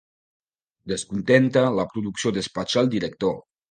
Descontenta, 0.93 1.65
la 1.79 1.87
producció 1.95 2.37
despatxa 2.43 2.87
el 2.87 2.95
director. 2.99 3.43